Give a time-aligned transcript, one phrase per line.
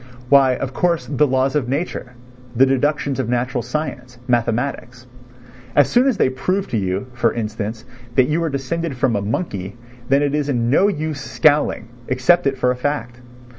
[0.29, 2.13] Why, of course, the laws of nature,
[2.55, 5.05] the deductions of natural science, mathematics.
[5.75, 7.85] As soon as they prove to you, for instance,
[8.15, 9.77] that you are descended from a monkey,
[10.09, 13.19] then it is no use scowling, accept it for a fact.